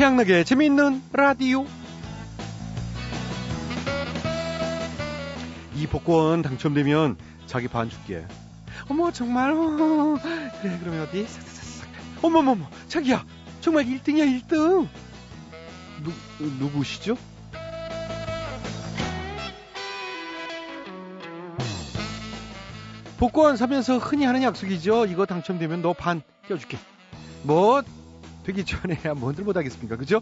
[0.00, 1.66] 최양락의 재미있는 라디오.
[5.76, 8.24] 이 복권 당첨되면 자기 반 줄게.
[8.88, 10.16] 어머 정말 어,
[10.62, 11.26] 그래 그러면 어디
[12.22, 13.26] 어머머머 자기야
[13.60, 14.88] 정말 1등이야 1등.
[16.02, 16.12] 누
[16.58, 17.18] 누구시죠?
[23.18, 25.04] 복권 사면서 흔히 하는 약속이죠.
[25.04, 26.78] 이거 당첨되면 너 반 떼어줄게.
[27.42, 27.82] 뭐
[28.44, 29.96] 되기 전에야 뭔들 못하겠습니까?
[29.96, 30.20] 그죠?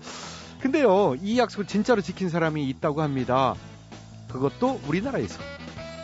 [0.61, 3.55] 근데요, 이 약속을 진짜로 지킨 사람이 있다고 합니다.
[4.29, 5.41] 그것도 우리나라에서.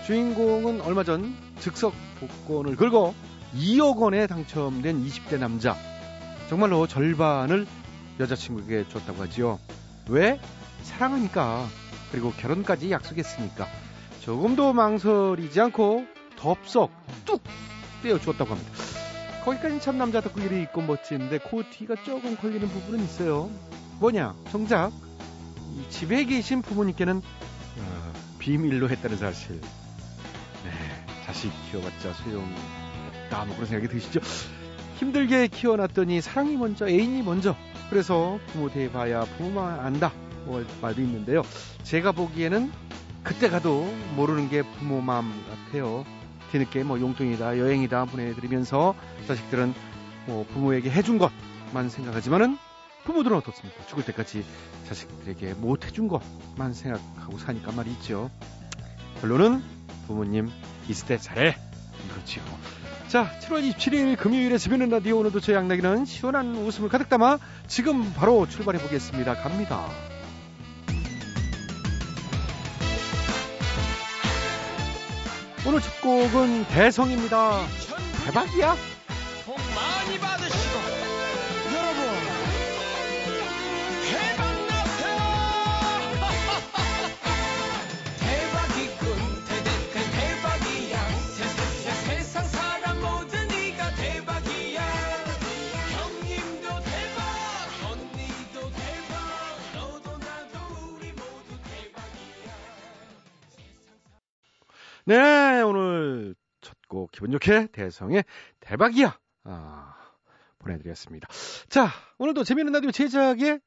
[0.07, 3.15] 주인공은 얼마 전 즉석 복권을 걸고
[3.57, 5.77] 2억 원에 당첨된 20대 남자.
[6.49, 7.67] 정말로 절반을
[8.21, 9.59] 여자친구에게 줬다고 하지요.
[10.09, 10.39] 왜?
[10.83, 11.67] 사랑하니까.
[12.13, 13.67] 그리고 결혼까지 약속했으니까.
[14.21, 16.05] 조금도 망설이지 않고
[16.37, 16.91] 덥석
[17.25, 17.43] 뚝
[18.03, 18.84] 떼어주었다고 합니다.
[19.45, 23.51] 거기까지 참 남자답고 일이 있고 멋진데 코티가 조금 걸리는 부분은 있어요.
[24.01, 24.35] 뭐냐?
[24.51, 24.91] 정작
[25.77, 29.61] 이 집에 계신 부모님께는 어, 비밀로 했다는 사실.
[29.61, 30.71] 네,
[31.27, 33.45] 자식 키워봤자 소용없다.
[33.45, 34.21] 뭐 그런 생각이 드시죠?
[34.97, 37.55] 힘들게 키워놨더니 사랑이 먼저, 애인이 먼저.
[37.91, 40.13] 그래서 부모 대봐야 부모만 안다.
[40.47, 41.43] 뭐 말도 있는데요.
[41.83, 42.73] 제가 보기에는
[43.23, 43.85] 그때 가도
[44.17, 46.05] 모르는 게 부모 마음 같아요.
[46.55, 48.95] 뒤늦게 뭐 용돈이다 여행이다 보내드리면서
[49.27, 49.75] 자식들은
[50.27, 52.57] 뭐 부모에게 해준 것만 생각하지만은
[53.05, 53.85] 부모들은 어떻습니까?
[53.87, 54.45] 죽을 때까지
[54.89, 58.31] 자식들에게 못 해준 것만 생각하고 사니까 말이죠.
[59.21, 59.63] 결론은
[60.07, 60.49] 부모님
[60.89, 61.57] 있을 때 잘해.
[62.13, 62.43] 그렇지요.
[63.09, 68.49] 자, 7월 27일 금요일에 집에는 라디오 오늘도 저 양락이는 시원한 웃음을 가득 담아 지금 바로
[68.49, 69.35] 출발해 보겠습니다.
[69.35, 69.89] 갑니다.
[75.67, 77.67] 오늘 첫 곡은 대성입니다.
[78.25, 78.94] 대박이야.
[107.15, 108.25] 기분 좋게 대성의
[108.59, 109.17] 대박이야.
[109.45, 109.95] 아,
[110.59, 111.29] 보내드렸습니다.
[111.69, 111.89] 자,
[112.19, 113.61] 오늘도 재미있는 라디오 제작에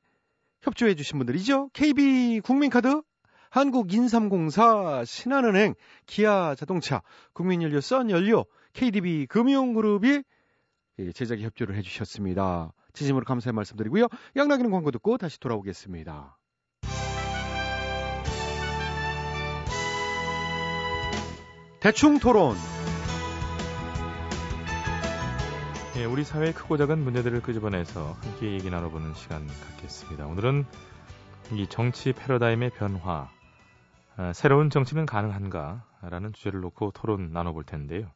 [0.62, 1.70] 협조해 주신 분들이죠.
[1.72, 3.02] KB 국민카드,
[3.50, 5.76] 한국인삼공사, 신한은행,
[6.08, 10.24] 기아자동차, 국민연료, 썬연료, KDB 금융그룹이
[11.00, 12.74] 예, 제작에 협조를 해주셨습니다.
[12.92, 14.08] 진심으로 감사의 말씀드리고요.
[14.36, 16.38] 양락이는 광고 듣고 다시 돌아오겠습니다.
[21.80, 22.58] 대충 토론.
[25.98, 30.28] 예, 우리 사회의 크고 작은 문제들을 끄집어내서 함께 얘기 나눠보는 시간 갖겠습니다.
[30.28, 30.66] 오늘은
[31.54, 33.30] 이 정치 패러다임의 변화,
[34.16, 35.86] 아, 새로운 정치는 가능한가?
[36.02, 38.12] 라는 주제를 놓고 토론 나눠볼 텐데요.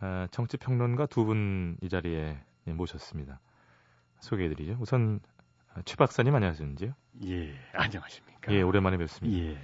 [0.00, 3.40] 아, 정치 평론가 두 분 이 자리에 예, 모셨습니다.
[4.20, 4.78] 소개해드리죠.
[4.80, 5.20] 우선
[5.84, 6.94] 최 박사님 안녕하십니까?
[7.26, 8.52] 예, 안녕하십니까.
[8.52, 9.38] 예, 오랜만에 뵙습니다.
[9.38, 9.58] 예.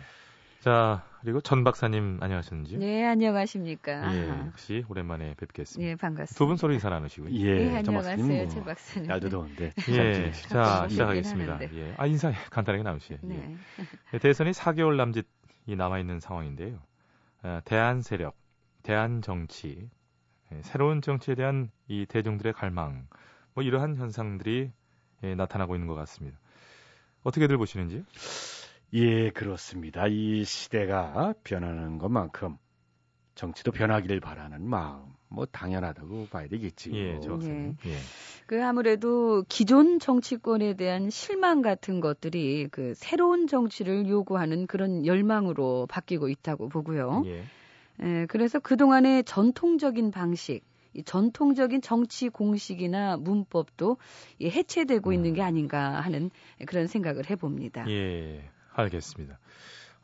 [0.65, 2.79] 자, 그리고 전 박사님 안녕하셨는지요?
[2.79, 4.15] 네, 안녕하십니까.
[4.15, 5.91] 예, 역시 오랜만에 뵙겠습니다.
[5.91, 6.39] 예, 반갑습니다.
[6.39, 7.35] 두 분 서로 인사 나누시고요.
[7.35, 9.09] 예, 네, 정 안녕하세요, 뭐 박사님.
[9.09, 9.75] 날도 더운데.
[9.91, 11.61] 예, 자 시작하겠습니다.
[11.75, 13.15] 예, 아 인사 간단하게 나누시죠.
[13.25, 13.27] 예.
[13.27, 13.57] 네.
[14.15, 16.79] 예, 대선이 4개월 남짓이 남아 있는 상황인데요.
[17.43, 18.35] 어, 대한 세력,
[18.83, 19.91] 대한 정치,
[20.51, 23.07] 예, 새로운 정치에 대한 이 대중들의 갈망,
[23.53, 24.71] 뭐 이러한 현상들이
[25.25, 26.39] 예, 나타나고 있는 것 같습니다.
[27.23, 28.03] 어떻게들 보시는지 요?
[28.95, 30.07] 예, 그렇습니다.
[30.07, 32.57] 이 시대가 변하는 것만큼
[33.35, 36.95] 정치도 변하기를 바라는 마음, 뭐 당연하다고 봐야 되겠지요.
[36.95, 37.77] 예, 저 박사님.
[37.87, 37.97] 예.
[38.47, 46.29] 그 아무래도 기존 정치권에 대한 실망 같은 것들이 그 새로운 정치를 요구하는 그런 열망으로 바뀌고
[46.29, 47.25] 있다고 보고요.
[47.27, 47.43] 예.
[48.03, 53.97] 예, 그래서 그동안의 전통적인 방식, 이 전통적인 정치 공식이나 문법도
[54.39, 56.31] 이 해체되고 있는 게 아닌가 하는
[56.67, 57.91] 그런 생각을 해봅니다.
[57.91, 59.39] 예, 알겠습니다.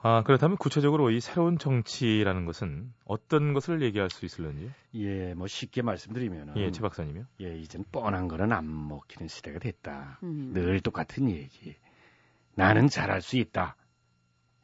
[0.02, 4.70] 아, 그렇다면 구체적으로 이 새로운 정치라는 것은 어떤 것을 얘기할 수 있을런지요?
[4.94, 7.24] 예, 뭐 쉽게 말씀드리면은 예, 최 박사님이요?
[7.42, 10.18] 예, 이젠 뻔한 거는 안 먹히는 시대가 됐다.
[10.22, 10.52] 음.
[10.54, 11.76] 늘 똑같은 얘기.
[12.54, 13.76] 나는 잘할 수 있다.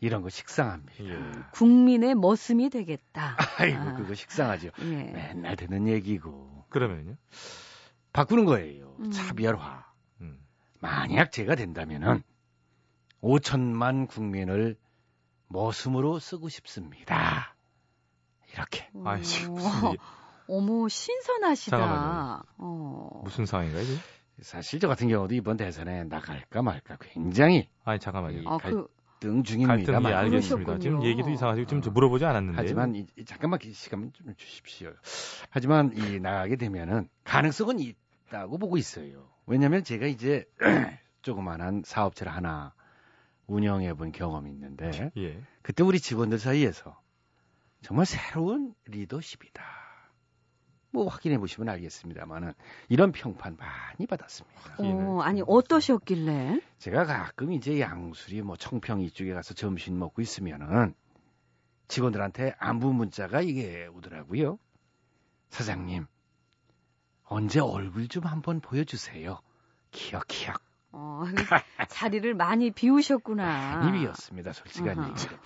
[0.01, 1.05] 이런 거 식상합니다.
[1.05, 1.19] 예.
[1.53, 3.37] 국민의 머슴이 되겠다.
[3.59, 3.93] 아이고, 아.
[3.95, 4.71] 그거 식상하죠.
[4.81, 4.85] 예.
[4.85, 6.65] 맨날 듣는 얘기고.
[6.71, 7.17] 그러면요?
[8.13, 8.97] 바꾸는 거예요.
[9.01, 9.11] 음.
[9.11, 9.87] 차별화.
[10.23, 10.39] 음.
[10.81, 12.23] 만약 제가 된다면은
[13.27, 14.77] 5천만 국민을
[15.49, 17.55] 머슴으로 쓰고 싶습니다.
[18.53, 18.89] 이렇게.
[19.05, 19.57] 아이, 지금 오.
[19.57, 19.97] 무슨, 이-
[20.49, 21.77] 어머 신선하시다.
[21.77, 22.43] 잠깐만요.
[22.59, 23.21] 어.
[23.25, 23.83] 무슨 상황인가요?
[23.83, 23.95] 이게?
[24.43, 28.43] 사실 저 같은 경우도 이번 대선에 나갈까 말까 굉장히 아니 잠깐만요.
[28.49, 28.87] 아, 갈- 그,
[29.19, 29.93] 등 중입니다.
[29.93, 30.73] 갈등이 알겠습니다.
[30.73, 30.79] 그러셨군요.
[30.79, 32.57] 지금 얘기도 이상하시고 지금 저 물어보지 않았는데.
[32.57, 34.93] 하지만 이, 이- 잠깐만 기- 시간 좀 주십시오.
[35.51, 39.27] 하지만 이 나가게 되면은 가능성은 있다고 보고 있어요.
[39.47, 40.45] 왜냐하면 제가 이제
[41.23, 42.73] 조그만한 사업체를 하나
[43.47, 45.43] 운영해 본 경험이 있는데 예.
[45.63, 47.01] 그때 우리 직원들 사이에서
[47.83, 49.63] 정말 새로운 리더십이다.
[50.91, 52.55] 뭐 확인해 보시면 알겠습니다만은
[52.89, 54.77] 이런 평판 많이 받았습니다.
[54.79, 56.61] 어, 아니, 어떠셨길래?
[56.79, 60.95] 제가 가끔 이제 양수리 뭐 청평 이쪽에 가서 점심 먹고 있으면은
[61.89, 64.59] 직원들한테 안부 문자가 이게 오더라고요.
[65.51, 66.07] 사장님,
[67.25, 69.39] 언제 얼굴 좀 한번 보여주세요.
[69.91, 70.63] 키역키역.
[70.93, 71.23] 어,
[71.89, 73.81] 자리를 많이 비우셨구나.
[73.81, 75.11] 많이 비었습니다, 솔직한.
[75.11, 75.37] 얘기로.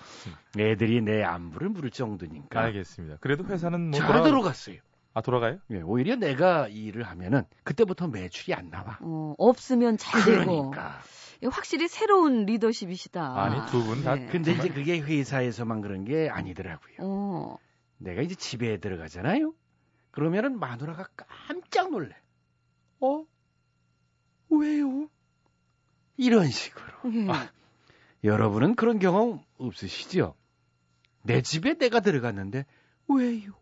[0.58, 2.60] 애들이 내 안부를 물을 정도니까.
[2.60, 3.16] 알겠습니다.
[3.20, 4.22] 그래도 회사는 뭐잘 돌아...
[4.22, 4.76] 들어갔어요.
[5.12, 5.58] 아 돌아가요?
[5.72, 8.98] 예, 오히려 내가 이 일을 하면은 그때부터 매출이 안 나와.
[9.00, 10.70] 어, 없으면 잘 되고.
[10.70, 11.00] 그러니까.
[11.42, 13.42] 예, 확실히 새로운 리더십이시다.
[13.42, 14.26] 아니 두 분다 네.
[14.26, 16.96] 근데 이제 그게 회사에서만 그런 게 아니더라고요.
[17.00, 17.58] 어,
[17.98, 19.52] 내가 이제 집에 들어가잖아요.
[20.10, 22.14] 그러면은 마누라가 깜짝 놀래.
[23.00, 23.24] 어?
[24.50, 25.08] 왜요?
[26.20, 26.84] 이런 식으로.
[27.14, 27.30] 예.
[27.30, 27.48] 아,
[28.24, 30.34] 여러분은 그런 경험 없으시죠?
[31.22, 32.66] 내 집에 내가 들어갔는데
[33.08, 33.52] 왜요?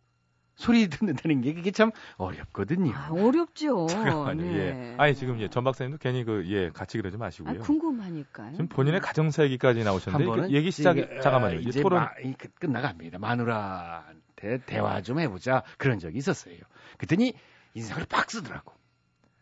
[0.56, 2.92] 소리 듣는다는 게 그게 참 어렵거든요.
[2.92, 3.86] 아, 어렵죠.
[4.26, 4.42] 잠깐만요.
[4.42, 4.56] 네.
[4.58, 4.94] 예.
[4.98, 7.60] 아니 지금 예, 전 박사님도 괜히 그예 같이 그러지 아, 마시고요.
[7.60, 8.50] 궁금하니까요.
[8.52, 11.58] 지금 본인의 가정사 얘기까지 나오셨는데 그 얘기 시작이 이게, 잠깐만요.
[11.58, 13.20] 아, 이제 이제 토론 마- 이 끝- 끝나갑니다.
[13.20, 16.56] 마누라한테 대화 좀 해보자 그런 적이 있었어요.
[16.96, 17.34] 그랬더니
[17.74, 18.72] 인상을 빡 쓰더라고.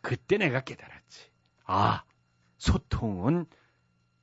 [0.03, 1.31] 그때 내가 깨달았지.
[1.65, 2.03] 아
[2.59, 3.47] 소통은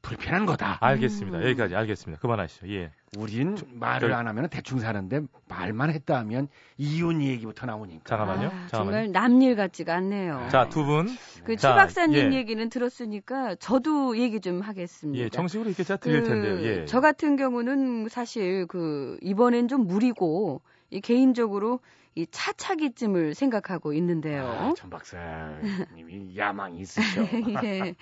[0.01, 0.79] 불편한 거다.
[0.81, 1.37] 알겠습니다.
[1.37, 1.43] 음.
[1.43, 2.19] 여기까지 알겠습니다.
[2.21, 2.67] 그만하시죠.
[2.73, 2.91] 예.
[3.17, 8.03] 우린 말을 저- 안 하면 대충 사는데 말만 했다 하면 이혼 얘기부터 나오니까.
[8.05, 8.47] 잠깐만요.
[8.47, 8.69] 아, 잠깐만요.
[8.71, 10.49] 정말 남일 같지가 않네요.
[10.51, 11.07] 자, 두 분.
[11.45, 12.35] 그 자, 최 박사님 예.
[12.35, 15.23] 얘기는 들었으니까 저도 얘기 좀 하겠습니다.
[15.23, 16.61] 예, 정식으로 이렇게 제가 드릴 그, 텐데요.
[16.63, 16.85] 예.
[16.85, 21.79] 저 같은 경우는 사실 그 이번엔 좀 무리고 이 개인적으로
[22.15, 24.73] 이 차차기쯤을 생각하고 아, 있는데요.
[24.77, 27.23] 전 박사님이 야망이 있으셔.
[27.63, 27.95] 예.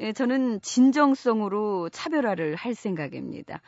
[0.00, 3.60] 예, 저는 진정성으로 차별화를 할 생각입니다.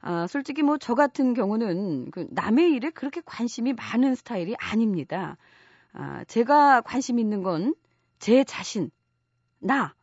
[0.00, 5.36] 아, 솔직히 뭐 저 같은 경우는 그 남의 일에 그렇게 관심이 많은 스타일이 아닙니다.
[5.92, 7.74] 아, 제가 관심 있는 건
[8.18, 8.90] 제 자신,
[9.60, 9.94] 나,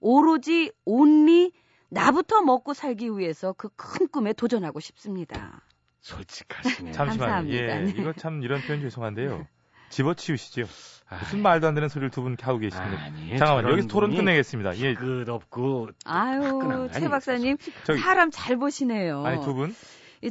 [0.00, 1.52] 오로지 온리
[1.88, 5.62] 나부터 먹고 살기 위해서 그 큰 꿈에 도전하고 싶습니다.
[6.06, 6.92] 솔직하시네.
[6.92, 7.18] 잠시만요.
[7.18, 7.56] 감사합니다.
[7.56, 7.80] 예.
[7.84, 7.94] 네.
[7.96, 9.46] 이거 참 이런 표현 죄송한데요.
[9.90, 10.64] 집어치우시죠.
[11.08, 13.00] 아, 무슨 말도 안 되는 소리를 두 분 하고 계십니다.
[13.04, 14.76] 아니, 잠깐만 여기서 토론 끝내겠습니다.
[14.78, 14.94] 예.
[14.94, 19.24] 끝없고 아유, 최 박사님, 저기 사람 잘 보시네요.
[19.24, 19.74] 아니 두분이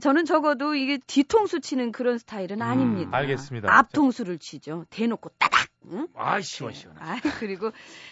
[0.02, 3.18] 저는 적어도 이게 뒤통수 치는 그런 스타일은 음, 아닙니다.
[3.18, 3.74] 알겠습니다.
[3.78, 4.86] 앞통수를 치죠.
[4.90, 5.68] 대놓고 따닥.
[5.92, 6.08] 응?
[6.16, 6.98] 아 시원시원.
[7.00, 7.72] 아 그리고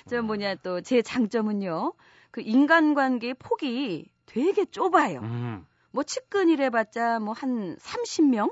[0.09, 1.93] 저 뭐냐 또 제 장점은요.
[2.31, 5.19] 그 인간관계의 폭이 되게 좁아요.
[5.19, 5.65] 음.
[5.93, 8.51] 뭐 측근이래봤자 뭐 한 30명.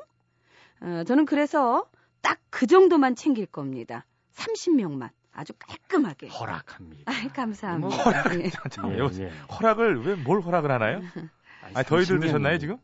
[0.81, 1.85] 어, 저는 그래서
[2.21, 4.05] 딱 그 정도만 챙길 겁니다.
[4.35, 6.27] 30명만 아주 깔끔하게.
[6.27, 7.11] 허락합니다.
[7.11, 7.97] 아 감사합니다.
[8.39, 8.49] 예.
[8.49, 8.95] 잠깐만요.
[8.95, 9.31] 예, 여기서 예.
[9.57, 11.01] 허락을 왜 뭘 허락을 하나요?
[11.73, 12.21] 아니 더위들 30명.
[12.23, 12.77] 드셨나요 지금?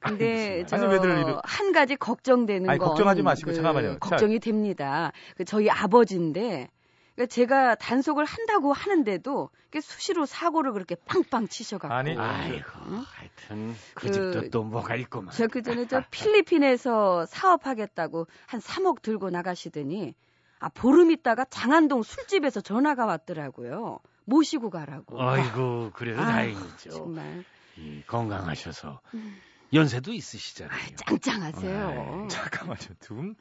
[0.00, 3.92] 근데 이러- 저한 가지 걱정되는 아니, 건 걱정하지 마시고, 그 잠깐만요.
[3.94, 3.98] 자.
[4.00, 5.12] 걱정이 됩니다.
[5.36, 6.68] 그 저희 아버지인데
[7.14, 13.04] 그러니까 제가 단속을 한다고 하는데도 수시로 사고를 그렇게 빵빵 치셔갖고 아니, 아이고, 응?
[13.08, 15.32] 하여튼 그, 그- 집도 또 뭐가 있구만.
[15.34, 20.14] 저 그 전에 저 필리핀에서 사업하겠다고 한 3억 들고 나가시더니
[20.60, 23.98] 아 보름 있다가 장안동 술집에서 전화가 왔더라고요.
[24.26, 25.20] 모시고 가라고.
[25.20, 26.90] 아이고, 그래도 아유, 다행이죠.
[26.90, 27.44] 정말
[27.76, 29.36] 이, 건강하셔서 음.
[29.72, 30.72] 연세도 있으시잖아요.
[30.72, 32.22] 아, 짱짱하세요.
[32.22, 32.94] 아이, 잠깐만요.
[33.00, 33.34] 두 분.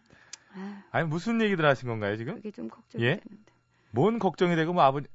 [0.55, 2.35] 아, 아니 무슨 얘기들 하신 건가요 지금?
[2.35, 3.15] 그게 좀 걱정이 예?
[3.21, 3.52] 되는데.
[3.93, 5.07] 뭔 걱정이 되고 뭐 아버지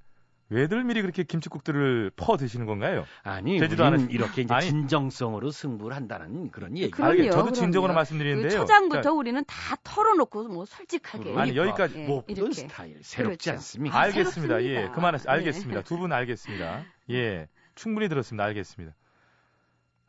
[0.51, 3.05] 왜들 미리 그렇게 김치국들을 퍼 드시는 건가요?
[3.23, 4.67] 아니, 되지도 않으시- 이렇게 이제 아니.
[4.67, 6.91] 진정성으로 승부를 한다는 그런 얘기.
[6.91, 7.53] 그럼요, 알겠- 저도 그럼요.
[7.53, 8.61] 진정으로 그 말씀드리는데요.
[8.61, 11.37] 초장부터 우리는 다 털어놓고 뭐 솔직하게.
[11.37, 12.55] 아니, 여기까지 예, 못 보던 이렇게.
[12.55, 12.97] 스타일.
[13.03, 13.51] 새롭지 그렇죠.
[13.51, 13.99] 않습니까?
[13.99, 14.63] 아, 알겠습니다.
[14.63, 14.95] 예, 새롭습니다.
[14.95, 15.25] 그만하시.
[15.27, 15.31] 네.
[15.33, 15.83] 알겠습니다.
[15.83, 16.83] 두분 알겠습니다.
[17.11, 18.45] 예, 충분히 들었습니다.
[18.45, 18.95] 알겠습니다.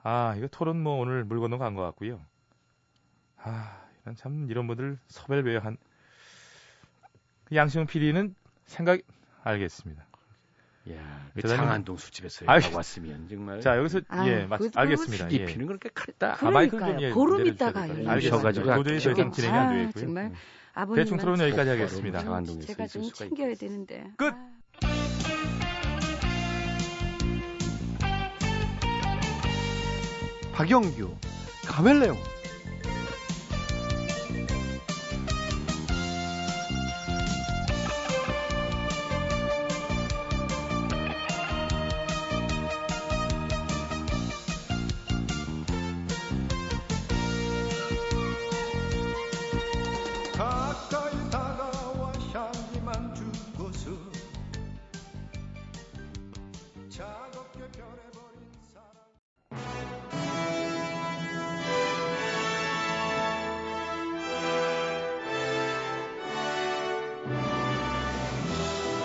[0.03, 2.21] 아, 이거 토론 뭐 오늘 물 건너 간 것 같고요.
[3.43, 5.75] 아, 이런 참 이런 분들 서별배한
[7.43, 8.35] 그 양시영 PD는
[8.69, 8.99] 생각
[9.43, 10.05] 알겠습니다.
[10.91, 13.61] 야, 그 대단히- 장안동 술집에서 알겠- 여기가 왔으면 정말.
[13.61, 15.31] 자, 여기서 아, 예, 맞, 그- 그 알겠습니다.
[15.31, 15.37] 예.
[15.45, 16.35] 깊이는 그렇게 컸다.
[16.35, 17.07] 그- 아, 마이크를 좀 그러니까요.
[17.07, 17.41] 예, 보름.
[17.47, 18.75] 오셔가지고 알겠습니다.
[18.75, 19.31] 도저히 더 이상.
[19.31, 19.91] 진행이 안 아, 되고요.
[20.03, 20.33] 정말 음.
[20.73, 22.19] 아버님 대충 토론 여기까지 하겠습니다.
[22.23, 23.53] 장안동에서 제가 좀 챙겨야.
[23.55, 24.11] 되는데.
[24.17, 24.33] 끝!
[24.33, 24.49] 아.
[30.53, 31.15] 박영규,
[31.67, 32.17] 카멜레온.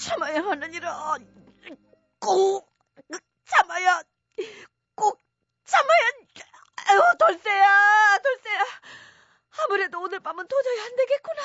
[0.00, 1.18] 참아야 하느니라.
[2.18, 2.72] 꼭
[3.44, 4.02] 참아야,
[4.94, 5.20] 꼭
[5.64, 6.10] 참아야.
[6.88, 8.64] 아유, 돌쇠야, 돌쇠야.
[9.62, 11.42] 아무래도 오늘 밤은 도저히 안 되겠구나.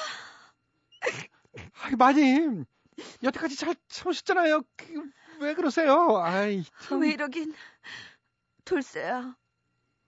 [1.81, 2.65] 아이, 마님.
[3.24, 4.62] 여태까지 잘 참으셨잖아요.
[4.77, 5.03] 그,
[5.39, 6.17] 왜 그러세요?
[6.24, 7.01] 아이, 참.
[7.01, 7.53] 왜 이러긴.
[8.63, 9.35] 돌쇠야.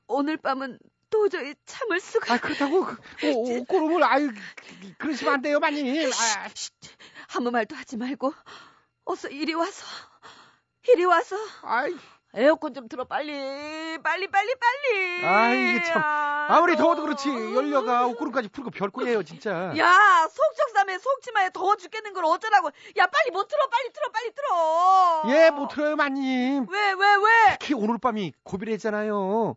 [0.08, 2.34] 오늘 밤은 도저히 참을 수가.
[2.34, 6.10] 아, 그렇다고, 그, 오, 꼬름을, 아유, 그, 그러시면 안 돼요, 마님.
[6.12, 6.72] 아, 쉿,
[7.36, 8.34] 아무 말도 하지 말고
[9.06, 9.86] 어서 이리 와서
[10.90, 11.96] 이리 와서 아이,
[12.34, 13.32] 에어컨 좀 틀어 빨리
[14.02, 16.02] 빨리 빨리 빨리 아, 이게 참.
[16.50, 17.06] 아무리 아, 더워도 너.
[17.08, 17.30] 그렇지.
[17.30, 19.74] 연료가 옷구름까지 풀고 별꼴이에요, 진짜.
[19.78, 25.24] 야 속적삼에 속치마에 더워 죽겠는 걸 어쩌라고 야 빨리 못 틀어 빨리 틀어 빨리 틀어
[25.36, 26.66] 예, 못 들어요, 마님.
[26.70, 27.58] 왜왜 왜?
[27.60, 29.56] 특히 오늘 밤이 고비랬잖아요.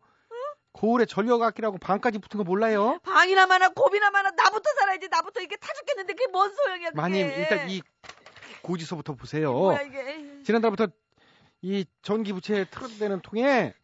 [0.72, 2.98] 고을에 전력악기라고 방까지 붙은 거 몰라요?
[3.02, 7.26] 방이나 마나 고비나 마나 나부터 살아야지 나부터 이게 타 죽겠는데 그게 뭔 소용이야 그게 마님,
[7.26, 7.82] 일단 이
[8.62, 9.52] 고지서부터 보세요.
[9.52, 10.88] 뭐야 이게 지난달부터
[11.62, 13.74] 이 전기 부채 틀어대는 통에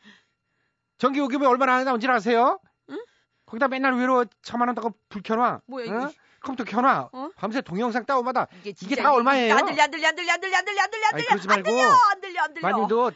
[0.98, 2.60] 전기 요금이 얼마나 나온지 아세요?
[2.90, 2.98] 응?
[3.46, 5.60] 거기다 맨날 외로워 참안 한다고 불 켜놔.
[5.66, 6.06] 뭐야, 어?
[6.08, 6.16] 이게.
[6.40, 7.10] 컴퓨터 켜놔.
[7.12, 7.30] 어?
[7.36, 8.46] 밤새 동영상 다운받아.
[8.62, 9.54] 이게, 이게 다 얼마예요?
[9.54, 11.12] 안 들려 안 들려 안 들려 안 들려 안 들려 안 들려 안.
[11.12, 13.10] 들려 안 들려 안 들려 마님도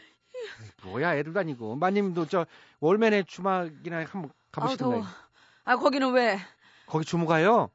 [0.85, 2.47] 뭐야 애들도 아니고 마님도 저
[2.81, 4.97] 월맨의 주막이나 한번 아우 가보시던가.
[4.97, 5.07] 더워
[5.65, 6.39] 아 거기는 왜
[6.87, 7.71] 거기 주무가요.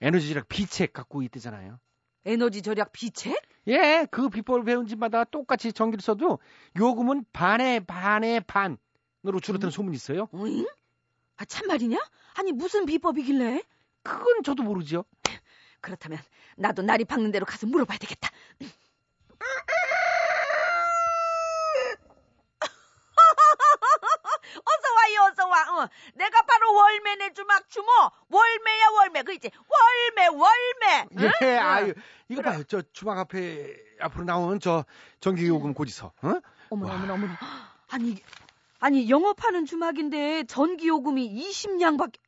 [0.00, 1.78] 에너지락 비책 갖고 있대잖아요.
[2.24, 3.40] 에너지 절약 비책?
[3.68, 6.38] 예, 그 비법을 배운 집마다 똑같이 전기를 써도
[6.76, 10.28] 요금은 반에 반에 반으로 줄어드는 소문이 있어요.
[10.34, 10.66] 응?
[11.36, 11.98] 아 참말이냐?
[12.34, 13.62] 아니 무슨 비법이길래?
[14.02, 15.04] 그건 저도 모르죠.
[15.80, 16.18] 그렇다면
[16.56, 18.30] 나도 날이 밝는 대로 가서 물어봐야 되겠다.
[25.36, 25.82] 어서 와.
[25.82, 27.86] 어, 내가 바로 월매네 주막 주모.
[28.28, 29.22] 월매야, 월매.
[29.22, 31.06] 그 있지 월매, 월매.
[31.18, 31.30] 응?
[31.42, 31.58] 예, 응.
[31.58, 31.94] 아유,
[32.28, 32.52] 이거 그래.
[32.54, 32.64] 봐요.
[32.64, 34.84] 저 주막 앞에 앞으로 나오는 저
[35.20, 36.12] 전기요금 고지서.
[36.22, 36.40] 어?
[36.70, 36.98] 어머나, 와.
[36.98, 37.38] 어머나, 어머나.
[37.88, 38.16] 아니,
[38.80, 42.18] 아니, 영업하는 주막인데 전기요금이 20냥밖에.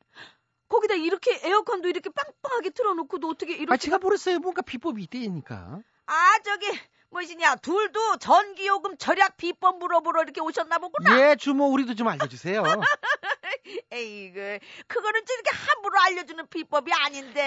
[0.69, 3.73] 거기다 이렇게 에어컨도 이렇게 빵빵하게 틀어놓고도 어떻게 이렇게.
[3.73, 4.37] 아, 제가 모르겠어요.
[4.37, 5.79] 뭔가 비법이 있대니까.
[6.05, 6.67] 아, 저기,
[7.11, 7.55] 뭐시냐.
[7.57, 11.19] 둘도 전기요금 절약 비법 물어보러 이렇게 오셨나 보구나.
[11.19, 12.63] 예, 주모 우리도 좀 알려주세요.
[13.91, 17.41] 에이그, 그거는 저렇게 함부로 알려주는 비법이 아닌데.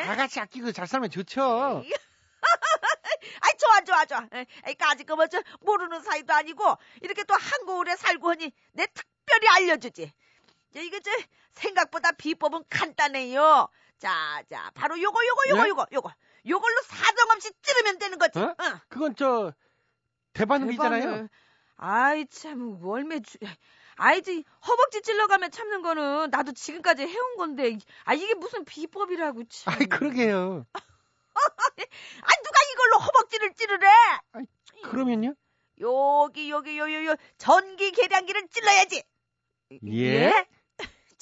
[0.00, 1.82] 에이, 다 같이 아끼고 잘 살면 좋죠.
[3.40, 4.28] 아이, 좋아, 좋아, 좋아.
[4.66, 5.40] 에이, 까짓 거 뭐죠?
[5.60, 10.12] 모르는 사이도 아니고, 이렇게 또 한고을에 살고 하니, 내 특별히 알려주지.
[10.74, 11.10] 자, 이거 저,
[11.52, 13.68] 생각보다 비법은 간단해요.
[13.98, 15.68] 자, 자, 바로 요거, 요거, 요거, 예?
[15.68, 16.12] 요거, 요거.
[16.48, 18.38] 요걸로 사정없이 찌르면 되는 거지.
[18.38, 18.54] 어?
[18.60, 18.80] 응.
[18.88, 19.52] 그건 저
[20.34, 21.00] 대바늘이잖아요.
[21.00, 21.28] 대박을.
[21.76, 23.38] 아이 참 월매 주
[23.96, 24.32] 아이 저
[24.66, 29.74] 허벅지 찔러가며 참는 거는 나도 지금까지 해온 건데 아 이게 무슨 비법이라고 참.
[29.74, 30.66] 아이, 그러게요.
[30.74, 33.86] 아 누가 이걸로 허벅지를 찌르래?
[34.84, 35.34] 그러면요?
[35.80, 39.02] 여기 여기 요요 요 전기 계량기를 찔러야지.
[39.92, 40.46] 예?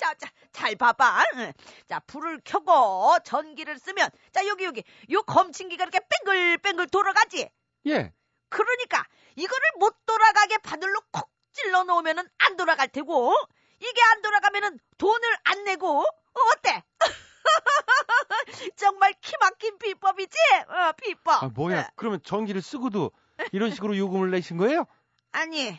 [0.03, 1.25] 자, 자, 잘 봐봐.
[1.37, 1.53] 응.
[1.89, 4.83] 자, 불을 켜고 전기를 쓰면 자 여기 여기
[5.13, 7.49] 요 검침기가 이렇게 뺑글뺑글 돌아가지.
[7.87, 8.13] 예.
[8.49, 9.07] 그러니까
[9.37, 13.33] 이거를 못 돌아가게 바늘로 콕 찔러 놓으면은 안 돌아갈 테고
[13.79, 16.83] 이게 안 돌아가면은 돈을 안 내고 어, 어때?
[18.77, 20.37] 정말 키막힌 비법이지?
[20.67, 21.43] 어, 비법.
[21.45, 21.91] 아, 뭐야.
[21.95, 23.13] 그러면 전기를 쓰고도
[23.53, 24.87] 이런 식으로 요금을 내신 거예요?
[25.31, 25.79] 아니,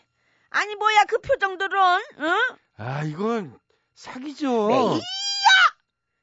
[0.50, 1.77] 아니 뭐야 그 표정들은?
[2.20, 2.39] 응?
[2.77, 3.60] 아, 이건
[3.96, 4.68] 사기죠.
[4.68, 5.00] 네, 이야!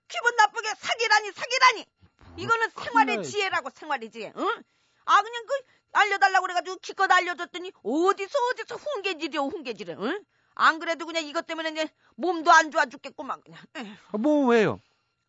[0.09, 1.87] 기분 나쁘게 사기라니 사기라니.
[2.37, 3.23] 이거는 큰일 생활의.
[3.25, 4.33] 지혜라고 생활의 지혜.
[4.37, 4.62] 응?
[5.05, 5.55] 아 그냥 그
[5.93, 10.03] 알려달라고 그래가지고 기껏 알려줬더니 어디서 어디서 훈계질이요 훈계질은.
[10.03, 10.25] 응?
[10.55, 13.61] 안 그래도 그냥 이것 때문에 이제 몸도 안 좋아 죽겠구만 그냥.
[14.12, 14.81] 아, 뭐, 왜요?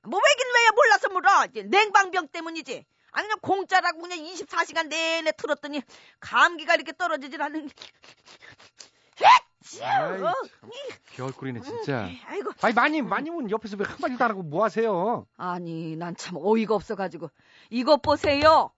[0.03, 1.45] 뭐 왜긴 왜야 몰라서 물어.
[1.45, 2.85] 이제 냉방병 때문이지.
[3.11, 5.81] 아니 그냥 공짜라고 그냥 24시간 내내 틀었더니
[6.19, 7.69] 감기가 이렇게 떨어지질 않는.
[9.21, 9.50] 헷!
[9.81, 10.69] 아이, 어, 참,
[11.15, 12.09] 별꼴이네, 진짜.
[12.27, 12.51] 아이고.
[12.61, 15.25] 아니, 마님, 마님은 옆에서 왜 한마디도 안 하고 뭐 하세요?
[15.37, 17.29] 아니, 난 참 어이가 없어가지고.
[17.69, 18.71] 이것 보세요.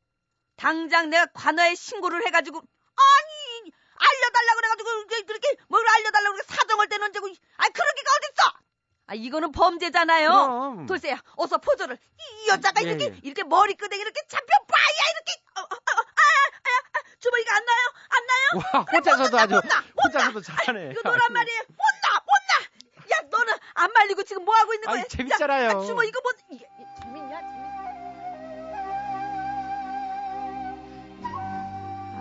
[0.56, 7.26] 당장 내가 관아에 신고를 해가지고, 아니, 알려달라고 그래가지고, 그렇게 뭘 알려달라고 그렇게 사정을 떼는 데고,
[7.28, 8.63] 아니, 그런 게가 어딨어!
[9.06, 10.30] 아, 이거는 범죄잖아요.
[10.30, 10.86] 그럼.
[10.86, 11.98] 돌쇠야, 어서 포조를.
[11.98, 13.20] 이, 이 여자가 예, 이렇게 예.
[13.22, 15.44] 이렇게 머리끄댕이 이렇게 잡혀봐야 이렇게.
[15.56, 16.32] 어, 어, 어, 아,
[16.64, 16.70] 아,
[17.00, 17.80] 아, 주머니가 안 나요?
[18.10, 18.64] 안 나요?
[18.74, 20.04] 와, 혼자서도 아주, 못나, 못나.
[20.04, 20.92] 혼자서도 잘하네.
[20.92, 21.62] 이거 너란 말이에요.
[21.68, 23.14] 못나, 못나.
[23.14, 25.04] 야, 너는 안 말리고 지금 뭐 하고 있는 거야?
[25.04, 25.66] 재밌잖아요.
[25.66, 26.66] 야, 아, 주머 이거 뭐 이게
[27.02, 27.42] 재밌냐?
[27.42, 27.74] 재밌어.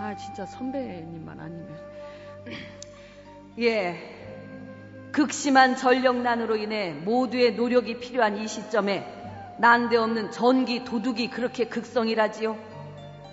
[0.05, 1.93] 아, 진짜 선배님만 아니면.
[3.59, 4.22] 예.
[5.13, 9.07] 극심한 전력난으로 인해 모두의 노력이 필요한 이 시점에
[9.59, 12.57] 난데없는 전기 도둑이 그렇게 극성이라지요.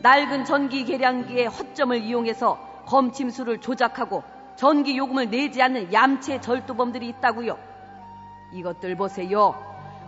[0.03, 4.23] 낡은 전기 계량기의 허점을 이용해서 검침수를 조작하고
[4.57, 7.59] 전기 요금을 내지 않는 얌체 절도범들이 있다고요.
[8.53, 9.55] 이것들 보세요.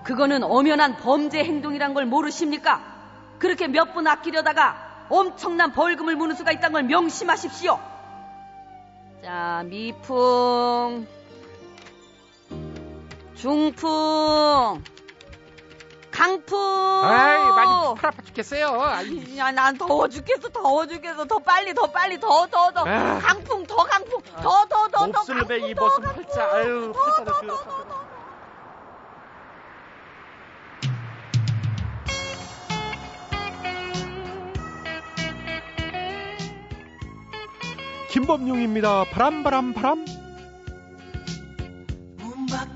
[0.04, 2.82] 그거는 엄연한 범죄 행동이란 걸 모르십니까?
[3.38, 7.78] 그렇게 몇 분 아끼려다가 엄청난 벌금을 무는 수가 있다는 걸 명심하십시오.
[9.24, 11.06] 자, 미풍,
[13.42, 14.84] 중풍,
[16.12, 16.58] 강풍.
[17.02, 18.68] 아이, 많이 팔 아파 죽겠어요.
[18.80, 21.24] 아이, 야, 난 더워 죽겠어, 더워 죽겠어.
[21.24, 22.84] 더 빨리, 더 빨리, 더, 더, 더.
[22.86, 23.18] 아.
[23.18, 25.06] 강풍, 더 강풍, 더, 더, 더, 더.
[25.08, 26.24] 몹쓸 배 강풍, 이 더, 강풍.
[26.24, 26.50] 팔자.
[26.52, 27.72] 아유, 팔자를 그
[38.12, 39.06] 김범용입니다.
[39.10, 40.21] 바람 바람 바람.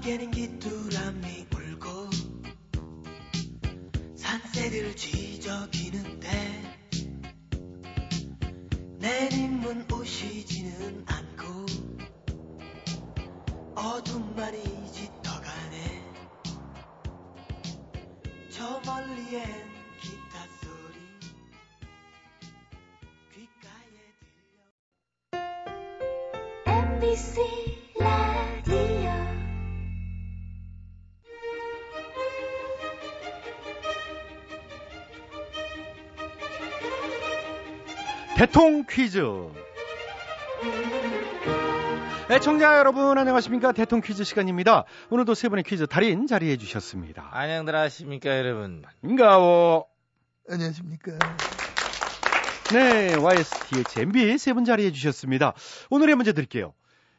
[0.07, 2.11] 문 밖에는 귀뚜라미 울고
[4.15, 6.29] 산새들 쥐저기는데
[9.01, 11.67] 내림은 오시지는 않고
[13.75, 16.03] 어둠만이 짙어가네.
[18.51, 19.43] 저 멀리엔
[20.01, 21.01] 기타 소리
[23.35, 24.15] 귓가에
[27.01, 27.76] 들려
[38.37, 39.23] 대통 퀴즈.
[42.31, 44.85] 애청자 여러분 안녕하십니까 대통 퀴즈 시간입니다.
[45.11, 47.29] 오늘도 세 분의 퀴즈 달인 자리해 주셨습니다.
[47.33, 49.87] 안녕들 하십니까 여러분 반가워.
[50.49, 51.13] 안녕하십니까.
[52.73, 55.55] 네, YSTHMB 세 분 자리해 주셨습니다.
[55.91, 56.75] 오늘의 문제 드릴게요.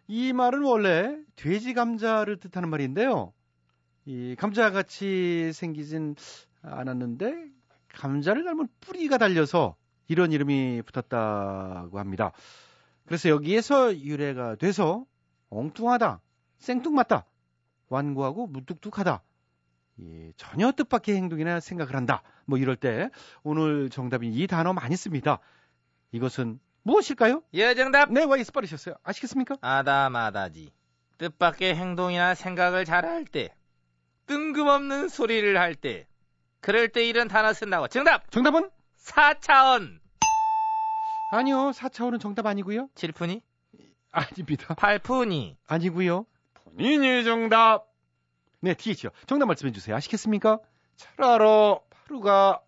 [0.08, 3.34] 이 말은 원래 돼지 감자를 뜻하는 말인데요.
[4.06, 6.16] 이 감자같이 생기진
[6.62, 7.34] 않았는데
[7.94, 9.76] 감자를 닮은 뿌리가 달려서
[10.08, 12.32] 이런 이름이 붙었다고 합니다.
[13.06, 15.06] 그래서 여기에서 유래가 돼서
[15.50, 16.20] 엉뚱하다,
[16.60, 17.26] 생뚱맞다,
[17.90, 19.22] 완고하고 무뚝뚝하다,
[20.00, 22.22] 이 전혀 뜻밖의 행동이나 생각을 한다.
[22.46, 23.10] 뭐 이럴 때
[23.44, 25.40] 오늘 정답인 이 단어 많이 씁니다.
[26.12, 27.44] 이것은 무엇일까요?
[27.54, 28.96] 예 정답 네, 와이스 빠르셨어요.
[29.04, 29.58] 아시겠습니까?
[29.62, 30.72] 아다마다지
[31.18, 33.54] 뜻밖의 행동이나 생각을 잘 할 때
[34.28, 36.08] 뜬금없는 소리를 할 때
[36.62, 38.70] 그럴 때 이런 단어 쓴다고 정답 정답은?
[38.98, 40.00] 4차원
[41.30, 42.90] 아니요, 4차원은 정답 아니고요.
[42.96, 43.42] 7푼이
[44.12, 44.76] 아닙니다.
[44.76, 46.26] 8푼이 아니고요.
[46.54, 47.86] 본인이 정답.
[48.62, 49.12] 네, TH요.
[49.26, 49.96] 정답 말씀해 주세요.
[49.96, 50.60] 아시겠습니까?
[50.96, 51.80] 잘 알아.
[51.90, 52.62] 바로가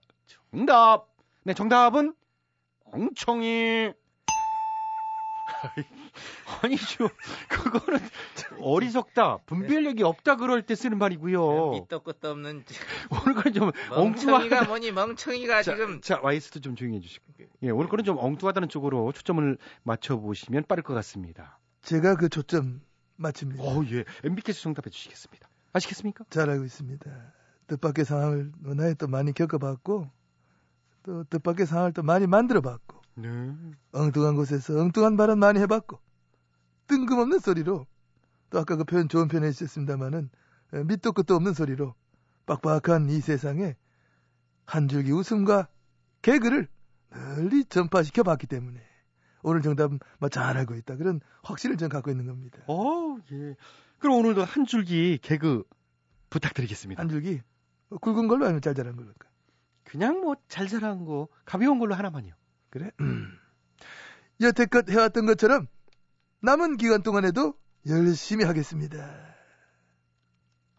[0.52, 1.08] 정답.
[1.44, 2.13] 네, 정답은
[2.92, 3.94] 멍청이.
[6.62, 7.10] 아니죠.
[7.48, 8.00] 그거는
[8.62, 11.72] 어리석다, 분별력이 없다 그럴 때 쓰는 말이고요.
[11.72, 12.63] 밑도 끝도 없는
[13.12, 14.67] 오늘 거는 좀 멍청이가 엉뚱하다.
[14.67, 17.26] 뭐니 멍청이가 자, 지금 자, 와이스도 좀 조용히 해주시고.
[17.63, 21.60] 예, 오늘 거는 좀 엉뚱하다는 쪽으로 초점을 맞춰보시면 빠를 것 같습니다.
[21.82, 22.82] 제가 그 초점
[23.15, 23.63] 맞춥니다.
[23.63, 24.06] 어, 예.
[24.24, 25.50] MB께서 정답해 주시겠습니다.
[25.74, 26.26] 아시겠습니까?
[26.30, 27.34] 잘 알고 있습니다.
[27.67, 30.10] 뜻밖의 상황을 워낙에 또 많이 겪어봤고
[31.04, 33.56] 또 뜻밖의 상황을 또 많이 만들어봤고 네.
[33.92, 36.00] 엉뚱한 곳에서 엉뚱한 발언 많이 해봤고
[36.88, 37.86] 뜬금없는 소리로
[38.50, 40.30] 또 아까 그 표현 좋은 표현 해주셨습니다마는
[40.86, 41.96] 밑도 끝도 없는 소리로
[42.46, 43.76] 빡빡한 이 세상에
[44.66, 45.68] 한 줄기 웃음과
[46.22, 46.68] 개그를
[47.12, 48.80] 널리 전파시켜 봤기 때문에
[49.42, 52.60] 오늘 정답은 뭐잘 알고 있다 그런 확신을 전 갖고 있는 겁니다.
[52.68, 53.56] 어, 예.
[54.00, 55.64] 그럼 오늘도 한 줄기 개그
[56.30, 57.02] 부탁드리겠습니다.
[57.02, 57.42] 한 줄기
[57.90, 59.12] 뭐 굵은 걸로 아니면 잘 자란 걸로?
[59.84, 62.34] 그냥 뭐 잘 자란 거 가벼운 걸로 하나만요.
[62.70, 62.92] 그래?
[64.42, 65.68] 여태껏 해왔던 것처럼
[66.42, 67.56] 남은 기간 동안에도
[67.88, 69.36] 열심히 하겠습니다.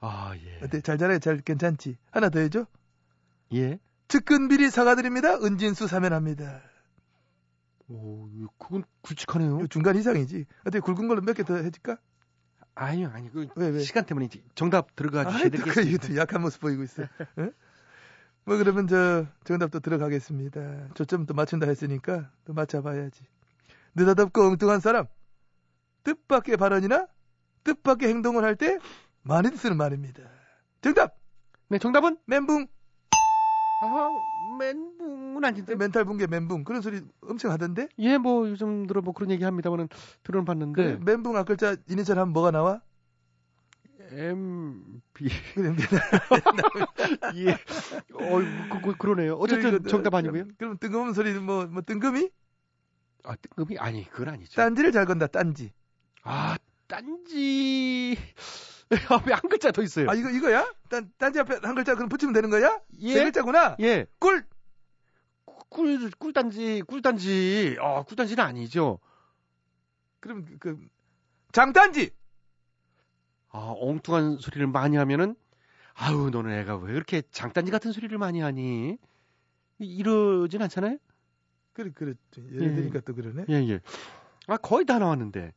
[0.00, 0.60] 아, 예.
[0.64, 0.80] 어때?
[0.80, 1.18] 잘 자라요?
[1.18, 1.98] 잘 괜찮지?
[2.10, 2.66] 하나 더 해줘?
[3.54, 3.78] 예.
[4.08, 5.34] 측근 비리 사과드립니다.
[5.36, 6.62] 은진수 사면합니다.
[7.88, 9.60] 오, 그건 굵직하네요.
[9.60, 10.46] 요 중간 이상이지.
[10.66, 10.80] 어때?
[10.80, 11.98] 굵은 걸로 몇 개 더 해줄까?
[12.76, 13.80] 아니요, 아니, 그 왜, 왜?
[13.80, 16.06] 시간 때문에 정답 들어가 아이, 또 주셔야 되겠습니다.
[16.08, 17.02] 그, 약한 모습 보이고 있어.
[17.38, 17.52] 응?
[18.50, 20.88] 뭐 그러면 저 정답 또 들어가겠습니다.
[20.94, 23.22] 초점 또 맞춘다 했으니까 또 맞춰봐야지.
[23.94, 25.06] 느닷없고 엉뚱한 사람
[26.02, 27.06] 뜻밖의 발언이나
[27.62, 28.80] 뜻밖의 행동을 할 때
[29.22, 30.24] 많이 쓰는 말입니다.
[30.80, 31.16] 정답!
[31.68, 32.18] 네, 정답은?
[32.26, 32.66] 멘붕!
[33.78, 34.20] 아,
[34.58, 35.76] 멘붕은 아닌데.
[35.76, 36.64] 멘탈 붕괴 멘붕.
[36.64, 37.86] 그런 소리 엄청 하던데?
[37.98, 39.88] 예, 뭐 요즘 들어 뭐 그런 얘기 합니다만은
[40.24, 40.98] 들어는 봤는데.
[40.98, 42.82] 그 멘붕 앞글자 이니셜 하면 뭐가 나와?
[44.12, 45.74] M B 그래,
[47.36, 47.52] 예.
[47.52, 48.38] 어,
[48.72, 49.34] 그, 그, 그 러네요.
[49.34, 50.44] 어쨌든 정답 아니고요.
[50.44, 52.30] 그럼, 그럼 뜬금없는 소리는 뭐, 뭐 뜬금이?
[53.24, 54.54] 아, 뜬금이 아니, 그건 아니죠.
[54.56, 55.72] 딴지를 잘 건다, 딴지.
[56.22, 56.56] 아,
[56.88, 58.16] 딴지.
[59.08, 60.10] 앞에 한 글자 더 있어요.
[60.10, 60.66] 아, 이거, 이거야?
[60.88, 62.80] 딴, 딴지 앞에 한 글자 그럼 붙이면 되는 거야?
[63.00, 63.12] 예.
[63.14, 63.76] 세 글자구나?
[63.80, 64.06] 예.
[64.18, 64.44] 꿀!
[65.68, 67.76] 꿀, 꿀단지, 꿀단지.
[67.80, 68.98] 아, 꿀단지는 아니죠.
[70.18, 70.80] 그럼, 그,
[71.52, 72.10] 장단지!
[73.50, 75.34] 아, 엉뚱한 소리를 많이 하면은,
[75.94, 78.96] 아우, 너는 애가 왜 그렇게 장단지 같은 소리를 많이 하니?
[79.78, 80.98] 이- 이러진 않잖아요?
[81.72, 82.14] 그래, 그래.
[82.36, 82.74] 예를 예.
[82.74, 83.46] 드니까 또 그러네.
[83.48, 83.80] 예, 예.
[84.46, 85.52] 아, 거의 다 나왔는데.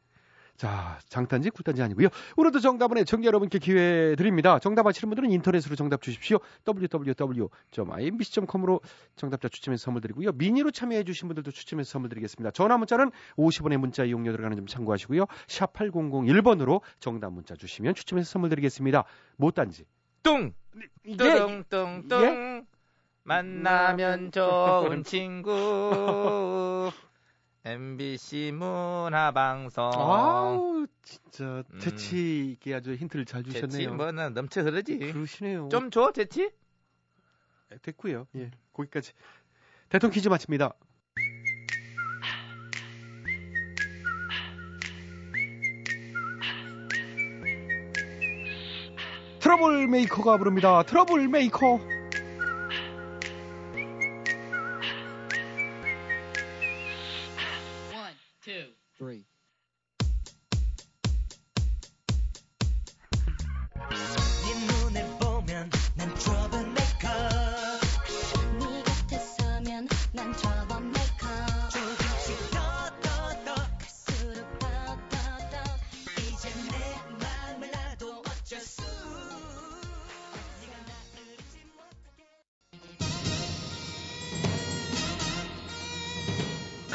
[0.58, 2.10] 자, 장단지, 꿀단지 아니고요.
[2.38, 4.60] 오늘도 정답은 애청자 여러분께 기회 드립니다.
[4.60, 6.40] 정답 아시는 분들은 인터넷으로 정답 주십시오.
[6.68, 8.82] www.imbc.com으로
[9.16, 10.32] 정답자 추첨해서 선물 드리고요.
[10.34, 12.52] 미니로 참여해 주신 분들도 추첨해서 선물 드리겠습니다.
[12.52, 15.26] 전화 문자는 50원의 문자 이용료 들어가는 점 참고하시고요.
[15.48, 19.06] 샵 8001번으로 정답 문자 주시면 추첨해서 선물 드리겠습니다.
[19.38, 19.86] 못단지.
[20.22, 20.54] 뚱!
[21.04, 22.62] 이게 뚜둥뚱뚱 예?
[23.24, 26.92] 만나면 좋은 친구
[27.66, 31.80] MBC 문화방송 아우, 진짜 음.
[31.80, 33.94] 재치 있게 아주 힌트를 잘 재치 주셨네요.
[33.96, 35.70] 뭐는 넘쳐 흐르지 그러시네요.
[35.70, 36.52] 좀 줘 재치?
[37.82, 38.28] 됐고요.
[38.36, 39.14] 예, 거기까지.
[39.90, 40.74] 대통령 퀴즈 마칩니다.
[49.40, 50.84] 트러블 메이커가 부릅니다.
[50.84, 51.80] 트러블 메이커.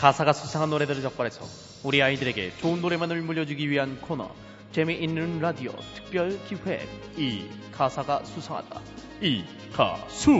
[0.08, 1.44] 가사가 수상한 노래들을 적발해서
[1.84, 4.34] 우리 아이들에게 좋은 노래만을 물려주기 위한 코너
[4.72, 8.80] 재미있는 라디오 특별 기획 이 가사가 수상하다
[9.20, 9.44] 이
[9.74, 10.30] 가수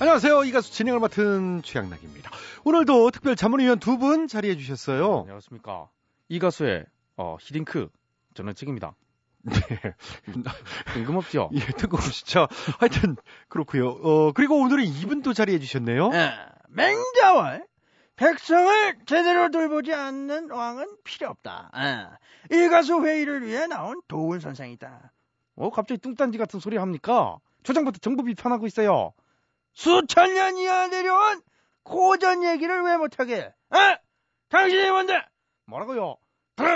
[0.00, 0.44] 안녕하세요.
[0.44, 2.30] 이 가수 진행을 맡은 최양락입니다.
[2.64, 5.20] 오늘도 특별 자문위원 두 분 자리해 주셨어요.
[5.24, 5.90] 안녕하십니까
[6.30, 6.86] 이 가수의
[7.18, 7.90] 어, 히딩크
[8.32, 8.94] 저는 책입니다
[9.42, 9.56] 네.
[10.94, 12.46] 뜬금없죠 예, 뜨거우시죠.
[12.78, 13.16] 하여튼
[13.48, 13.88] 그렇고요.
[13.88, 16.10] 어, 그리고 오늘은 이분도 자리해 주셨네요.
[16.12, 16.32] 예,
[16.68, 17.60] 맹자와
[18.16, 21.72] 백성을 제대로 돌보지 않는 왕은 필요 없다.
[21.76, 25.12] 예, 일가수 회의를 위해 나온 도울 선생이다.
[25.56, 29.12] 어 갑자기 뚱딴지 같은 소리 합니까 초장부터 정부 비판하고 있어요
[29.74, 31.42] 수천 년 이어 내려온
[31.82, 33.36] 고전 얘기를 왜 못하게?
[33.74, 33.98] 에?
[34.48, 35.22] 당신이 뭔데?
[35.66, 36.16] 뭐라고요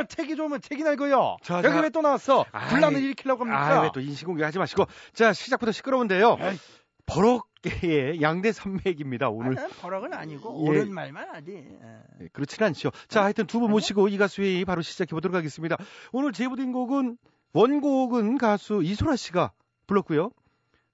[0.08, 1.80] 책이 좋으면 책이 날고요 자, 여기 자.
[1.80, 4.86] 왜또 나왔어 아이, 분란을 일으키려고 합니까 아, 왜또 인신공격 하지 마시고.
[5.12, 6.38] 자, 시작부터 시끄러운데요.
[6.40, 6.58] 에이.
[7.06, 9.58] 버럭계의 양대 산맥입니다, 오늘.
[9.58, 10.68] 아니, 버럭은 아니고 예.
[10.70, 11.52] 옳은 말만 하지.
[11.52, 11.78] 예.
[12.18, 12.90] 네, 그렇지는 않죠.
[13.08, 15.76] 자, 하여튼 두 분 모시고 이 가수 회의 바로 시작해 보도록 하겠습니다.
[16.12, 17.16] 오늘 제보된 곡은
[17.52, 19.52] 원곡은 가수 이소라 씨가
[19.86, 20.30] 불렀고요.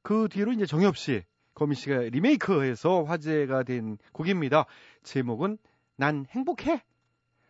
[0.02, 1.22] 그 뒤로 이제 정엽 씨,
[1.54, 4.66] 거미 씨가 리메이크해서 화제가 된 곡입니다.
[5.02, 5.58] 제목은
[5.96, 6.82] 난 행복해.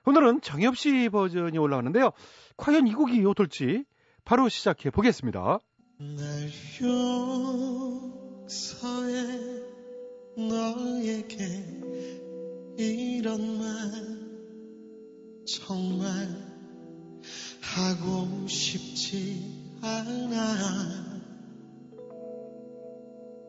[0.04, 2.10] 오늘은 정엽 씨 버전이 올라가는데요.
[2.56, 3.84] 과연 이 곡이 어떨지
[4.24, 5.58] 바로 시작해 보겠습니다.
[5.98, 6.50] 날
[8.42, 8.82] 용서해
[10.36, 11.64] 너에게
[12.78, 13.68] 이런 말
[15.46, 16.08] 정말
[17.60, 21.12] 하고 싶지 않아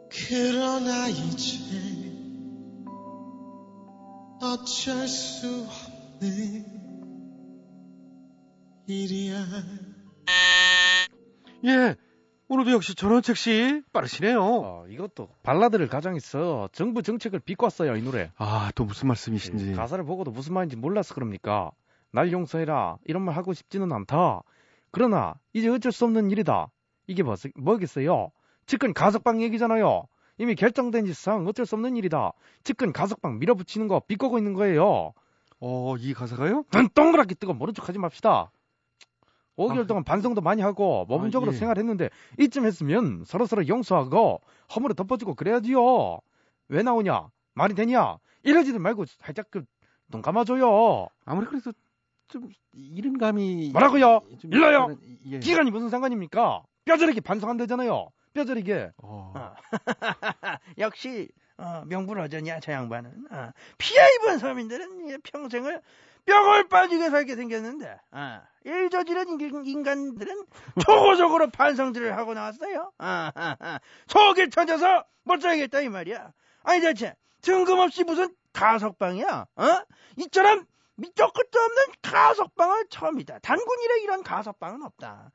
[0.09, 2.13] 그러나 이제
[4.41, 5.65] 어쩔 수
[8.87, 9.45] 일이야
[11.65, 11.95] 예,
[12.47, 14.41] 오늘도 역시 전원책 씨 빠르시네요.
[14.41, 19.69] 어, 이것도 발라드를 가장해서 정부 정책을 비꼬았어요 이 노래 아, 또 무슨 말씀이신지.
[19.69, 21.71] 예, 가사를 보고도 무슨 말인지 몰라서 그럽니까?
[22.11, 22.97] 날 용서해라.
[23.05, 24.43] 이런 말 하고 싶지는 않다.
[24.91, 26.69] 그러나 이제 어쩔 수 없는 일이다.
[27.07, 28.31] 이게 뭐, 뭐겠어요?
[28.65, 30.07] 측근 가석방 얘기잖아요.
[30.37, 32.33] 이미 결정된 짓상 어쩔 수 없는 일이다.
[32.63, 35.13] 측근 가석방 밀어붙이는 거 비꼬고 있는 거예요.
[35.65, 36.65] 어, 이 가사가요?
[36.71, 38.51] 눈 동그랗게 뜨고 모른 척 하지 맙시다.
[39.57, 41.55] 5개월 아, 동안 반성도 많이 하고 모범적으로 예.
[41.55, 44.41] 생활했는데 이쯤 했으면 서로서로 용서하고
[44.75, 46.19] 허물을 덮어주고 그래야지요.
[46.69, 47.29] 왜 나오냐?
[47.53, 48.17] 말이 되냐?
[48.43, 49.63] 이러지도 말고 살짝 그
[50.13, 51.07] 눈 감아줘요.
[51.25, 51.71] 아무리 그래도
[52.27, 54.21] 좀 이른 감이 뭐라고요?
[54.39, 54.95] 좀 일러요.
[55.25, 55.39] 예.
[55.39, 56.63] 기간이 무슨 상관입니까?
[56.85, 58.09] 뼈저리게 반성한다잖아요.
[58.33, 58.91] 뼈저리게.
[59.01, 59.33] 어.
[60.77, 63.27] 역시 어, 명불허전이야 저 양반은.
[63.31, 65.81] 어, 피해 입은 서민들은 이 평생을
[66.25, 70.45] 뼈골 빠지게 살게 생겼는데 어, 일 저지른 인- 인간들은
[70.85, 72.91] 초고속으로 반성들을 하고 나왔어요.
[72.97, 73.77] 어, 어, 어.
[74.07, 76.31] 속이 터져서 못 살겠다 이 말이야.
[76.63, 79.47] 아니 대체 뜬금없이 무슨 가석방이야?
[79.55, 79.65] 어?
[80.17, 83.39] 이처럼 밑도 끝도 없는 가석방은 처음이다.
[83.39, 85.31] 단군일에 이런 가석방은 없다.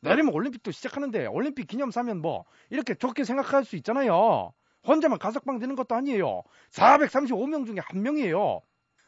[0.00, 4.52] 내일이면 올림픽도 시작하는데 올림픽 기념 사면 뭐 이렇게 좋게 생각할 수 있잖아요.
[4.86, 6.42] 혼자만 가석방 되는 것도 아니에요.
[6.70, 8.62] 435명 중에 한 명이에요.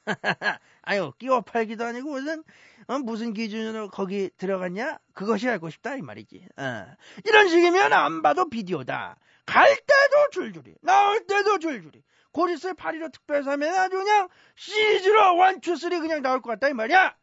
[0.82, 2.42] 아유 끼워 팔기도 아니고 무슨
[2.86, 6.86] 어, 무슨 기준으로 거기 들어갔냐 그것이 알고 싶다 이 말이지 어.
[7.26, 13.74] 이런 식이면 안 봐도 비디오다 갈 때도 줄줄이 나올 때도 줄줄이 곧 있을 팔일오 특별사면
[13.74, 17.14] 아주 그냥 시리즈로 one two three 그냥 나올 것 같다 이 말이야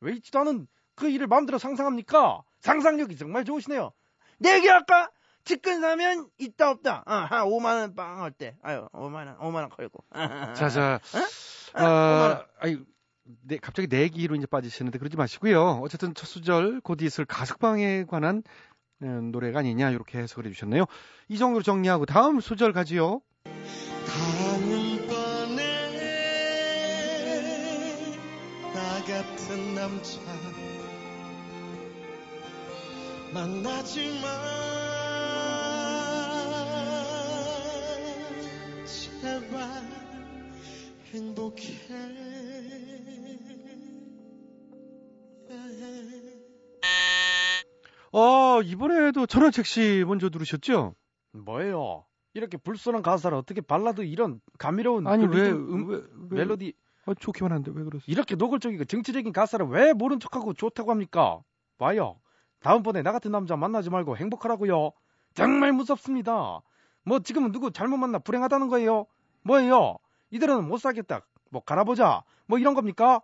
[0.00, 2.42] 왜 있지도 않은 그 일을 마음대로 상상합니까?
[2.60, 3.92] 상상력이 정말 좋으시네요.
[4.38, 5.10] 내기 아까
[5.44, 10.04] 직근사면 있다 없다 어, 한 5만 원 빵 어때 아유 5만 원 5만 원 걸고
[10.56, 11.00] 자, 자.
[11.74, 11.80] 어?
[11.84, 12.84] 아, 아유,
[13.44, 15.80] 네, 갑자기 내기로 이제 빠지시는데 그러지 마시고요.
[15.82, 18.42] 어쨌든 첫 수절 곧 있을 가석방에 관한
[19.02, 20.84] 음, 노래가 아니냐 이렇게 해석을 해주셨네요.
[21.28, 23.20] 이 정도로 정리하고 다음 수절 가지요.
[24.06, 25.62] 다음번에
[28.74, 30.20] 나 같은 남자
[33.32, 34.71] 만나지 마
[48.56, 50.94] 어, 이번에도 전원책 씨 먼저 들으셨죠?
[51.32, 52.04] 뭐예요?
[52.34, 55.96] 이렇게 불손한 가사를 어떻게 발라드 이런 감미로운 아니, 그 왜, 음, 왜,
[56.30, 56.74] 왜 멜로디
[57.06, 58.04] 아, 좋기만 한데 왜 그러세요?
[58.06, 61.40] 이렇게 노골적이고 정치적인 가사를 왜 모른 척하고 좋다고 합니까?
[61.78, 62.20] 봐요.
[62.60, 64.92] 다음번에 나 같은 남자 만나지 말고 행복하라고요.
[65.34, 66.60] 정말 무섭습니다.
[67.04, 69.06] 뭐 지금은 누구 잘못 만나 불행하다는 거예요?
[69.42, 69.98] 뭐예요?
[70.30, 71.26] 이대로는 못 살겠다.
[71.50, 72.22] 뭐 갈아보자.
[72.46, 73.20] 뭐 이런 겁니까?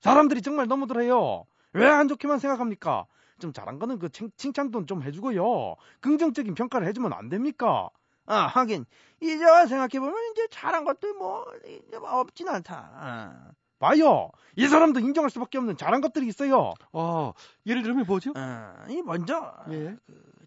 [0.00, 1.44] 사람들이 정말 너무들 해요.
[1.72, 3.06] 왜 안 좋게만 생각합니까?
[3.38, 5.76] 좀 잘한 거는 그 칭, 칭찬도 좀 해주고요.
[6.00, 7.90] 긍정적인 평가를 해주면 안 됩니까?
[8.26, 8.84] 아, 하긴,
[9.20, 12.90] 이제 와 생각해보면 이제 잘한 것도 뭐, 이제 뭐 없진 않다.
[12.94, 13.50] 아.
[13.78, 14.30] 봐요.
[14.56, 16.72] 이 사람도 인정할 수밖에 없는 잘한 것들이 있어요.
[16.92, 17.32] 어,
[17.66, 18.32] 예를 들면 뭐죠?
[18.34, 19.96] 아, 이 먼저, 예.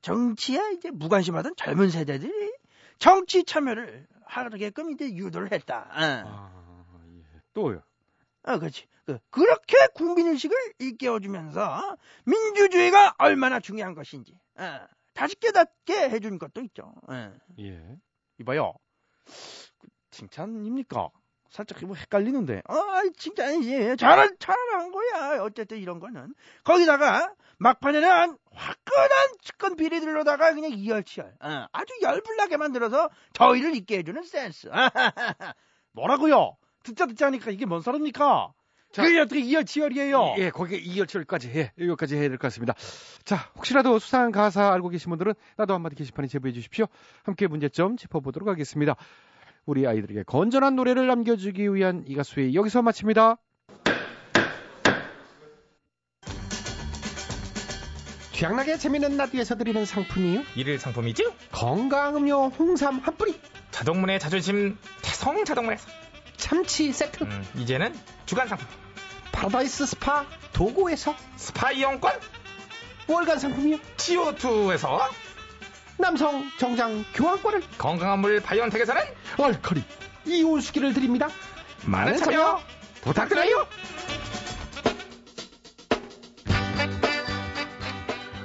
[0.01, 2.53] 정치에 이제 무관심하던 젊은 세대들이
[2.97, 5.87] 정치 참여를 하게끔 이제 유도를 했다.
[5.91, 6.51] 아, 아,
[7.07, 7.41] 예.
[7.53, 7.81] 또요.
[8.43, 8.85] 아 그렇지.
[9.17, 16.93] 그, 그렇게 국민의식을 일깨워주면서 민주주의가 얼마나 중요한 것인지, 아, 다시 깨닫게 해준 것도 있죠.
[17.07, 17.31] 아.
[17.59, 17.81] 예.
[18.39, 18.73] 이봐요.
[19.79, 21.09] 그 칭찬입니까?
[21.49, 22.61] 살짝 뭐 헷갈리는데.
[22.67, 23.97] 아, 진짜 아니지.
[23.97, 25.41] 잘, 잘한 거야.
[25.41, 26.33] 어쨌든 이런 거는.
[26.63, 31.35] 거기다가 막판에는 화끈한 측근 비리들로다가 그냥 이열치열.
[31.41, 34.69] 어, 아주 열불나게 만들어서 저희를 있게 해주는 센스.
[35.91, 36.55] 뭐라고요?
[36.83, 38.53] 듣자 듣자 하니까 이게 뭔 소리입니까?
[38.91, 40.35] 자, 그게 어떻게 이열치열이에요?
[40.39, 41.71] 예, 거기에 이열치열까지 해.
[41.77, 42.73] 이거까지 해야 될 것 같습니다.
[43.23, 46.85] 자, 혹시라도 수상한 가사 알고 계신 분들은 나도 한마디 게시판에 제보해 주십시오.
[47.23, 48.95] 함께 문제점 짚어보도록 하겠습니다.
[49.65, 53.37] 우리 아이들에게 건전한 노래를 남겨주기 위한 이 가수의 여기서 마칩니다.
[58.33, 60.41] 취향나게 재밌는 라디오에서 드리는 상품이요.
[60.55, 61.23] 일일 상품이죠?
[61.51, 63.35] 건강음료 홍삼 한 뿌리,
[63.71, 65.87] 자동문의 자존심 태성 자동문에서
[66.39, 67.93] 참치 세트, 음, 이제는
[68.25, 68.65] 주간 상품
[69.31, 72.13] 파라다이스 스파 도고에서 스파 이용권
[73.07, 73.77] 월간 상품이요.
[73.97, 75.01] CO2에서
[75.97, 79.01] 남성 정장 교환권을 건강한 물 바이온텍에서는
[79.37, 79.83] 알칼리
[80.25, 81.27] 이온수기를 드립니다.
[81.85, 82.61] 많은 참여
[83.01, 83.67] 부탁드려요.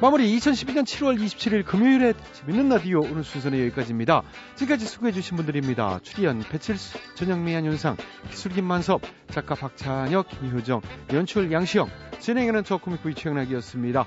[0.00, 4.22] 마무리 2012년 7월 27일 금요일에 재밌는 라디오 오늘 순서는 여기까지입니다.
[4.57, 6.00] 지금까지 수고해주신 분들입니다.
[6.02, 7.96] 출연 배칠수, 전영미, 한윤상,
[8.28, 14.04] 기술 김만섭, 작가 박찬혁, 김효정, 연출 양시영, 진행하는 저 코미코이 최영락이었습니다.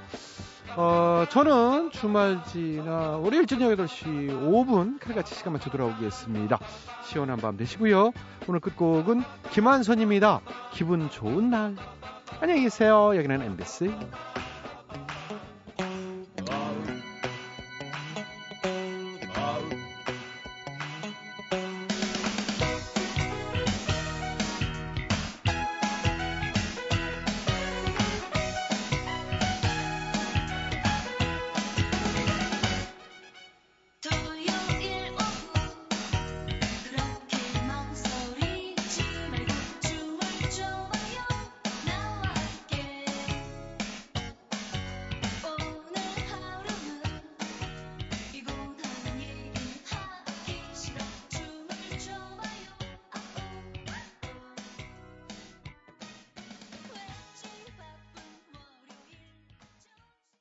[0.76, 6.60] 어, 저는 주말 지나 월요일 저녁 8시 5분 칼같이 시간 맞춰 돌아오겠습니다.
[7.06, 8.12] 시원한 밤 되시고요.
[8.48, 10.42] 오늘 끝곡은 김한선입니다.
[10.74, 11.76] 기분 좋은 날.
[12.42, 13.16] 안녕히 계세요.
[13.16, 13.92] 여기는 MBC.